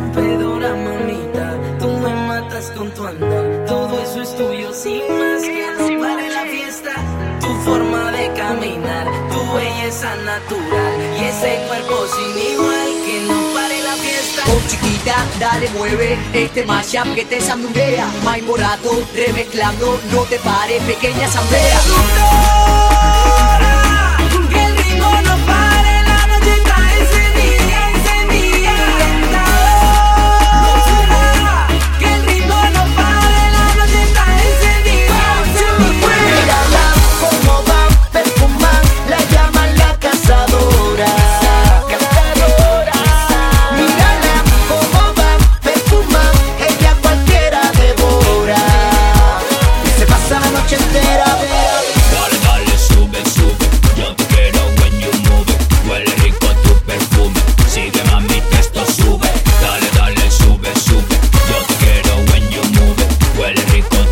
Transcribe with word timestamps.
rompedora, 0.00 0.74
mamita. 0.74 1.56
Tú 1.78 1.88
me 1.88 2.14
matas 2.26 2.70
con 2.76 2.90
tu 2.92 3.06
andar. 3.06 3.64
Todo 3.66 4.00
eso 4.00 4.22
es 4.22 4.36
tuyo 4.36 4.72
sin 4.72 5.02
más 5.18 5.42
que 5.42 5.66
no 5.78 6.00
pare 6.00 6.28
la 6.30 6.44
fiesta. 6.44 6.92
Tu 7.40 7.54
forma 7.64 8.10
de 8.12 8.32
caminar, 8.34 9.06
tu 9.30 9.40
belleza 9.54 10.14
natural 10.16 10.92
y 11.18 11.24
ese 11.24 11.66
cuerpo 11.68 11.96
sin 12.14 12.52
igual 12.52 12.90
que 13.06 13.16
no 13.28 13.38
pare 13.54 13.82
la 13.82 13.94
fiesta. 14.04 14.42
Oh 14.50 14.60
chiquita, 14.68 15.16
dale 15.38 15.68
mueve 15.70 16.18
este 16.32 16.64
mashup 16.64 17.14
que 17.14 17.24
te 17.24 17.40
sandunguea. 17.40 18.06
May 18.24 18.42
morato, 18.42 18.90
remezclando, 19.14 20.00
no 20.12 20.22
te 20.24 20.38
pares, 20.38 20.82
pequeña 20.82 21.26
asamblea. 21.26 22.99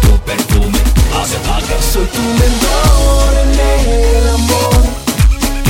Tu 0.00 0.18
perfume. 0.20 0.78
Hace, 1.20 1.36
hace. 1.52 1.92
Soy 1.92 2.06
tu 2.06 2.20
mentor 2.40 3.30
en 3.42 3.50
el 3.60 4.28
amor, 4.28 4.80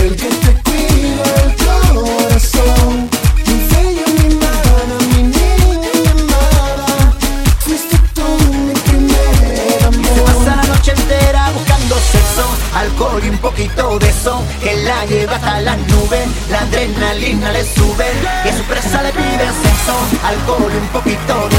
el 0.03 0.17
que 0.17 0.29
te 0.29 0.53
cuida 0.67 1.25
el 1.45 1.51
corazón. 1.65 3.09
Mi 3.47 3.57
bella, 3.71 4.07
mi 4.17 4.29
mana, 4.43 4.97
mi 5.11 5.23
niña 5.23 6.11
amada, 6.13 7.13
fuiste 7.61 7.97
tú 8.15 8.27
mi 8.67 8.75
primer 8.89 9.79
Se 9.81 9.87
amor. 9.87 10.25
pasa 10.27 10.57
la 10.57 10.65
noche 10.65 10.91
entera 10.93 11.51
buscando 11.51 11.95
sexo, 11.97 12.45
alcohol 12.75 13.23
y 13.25 13.29
un 13.29 13.39
poquito 13.39 13.99
de 13.99 14.09
eso 14.09 14.43
que 14.63 14.73
la 14.83 15.05
lleva 15.07 15.37
hasta 15.37 15.61
las 15.61 15.79
nubes. 15.79 16.27
La 16.51 16.61
adrenalina 16.61 17.53
le 17.53 17.63
sube 17.65 18.07
y 18.45 18.49
a 18.49 18.57
su 18.57 18.63
presa 18.65 19.03
le 19.03 19.13
piden 19.13 19.53
sexo, 19.63 19.95
alcohol 20.25 20.73
y 20.73 20.77
un 20.77 20.89
poquito 20.89 21.49
de 21.49 21.58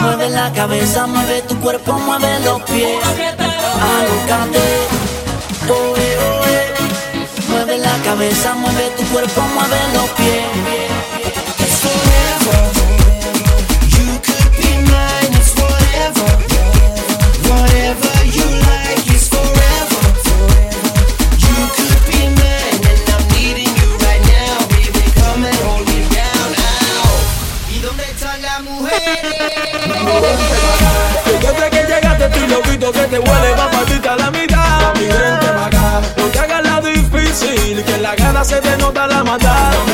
Mueve 0.00 0.30
la 0.30 0.52
cabeza, 0.52 1.06
mueve 1.06 1.42
tu 1.42 1.58
cuerpo, 1.60 1.92
mueve 1.98 2.40
los 2.40 2.62
pies. 2.62 2.98
Alócate, 3.06 4.60
oe, 5.68 6.08
oe. 6.30 6.74
Mueve 7.48 7.78
la 7.78 7.96
cabeza, 8.04 8.54
mueve 8.54 8.90
tu 8.96 9.04
cuerpo, 9.12 9.40
mueve 9.54 9.76
los 9.94 10.08
pies. 10.10 10.44
It's 11.58 11.80
forever. 11.80 12.97
poquito 32.78 32.92
que 32.92 33.08
te 33.08 33.18
huele 33.18 33.54
va 33.54 33.70
partita 33.70 34.16
la 34.16 34.30
mitad. 34.30 34.94
Mi 34.94 35.06
gente 35.06 35.46
acá, 35.48 36.00
no 36.16 36.24
te 36.26 36.38
hagas 36.38 36.62
la 36.64 36.80
difícil, 36.80 37.84
que 37.84 37.94
en 37.94 38.02
la 38.02 38.14
gana 38.14 38.44
se 38.44 38.56
te 38.60 38.76
nota 38.76 39.06
la 39.06 39.24
maldad. 39.24 39.87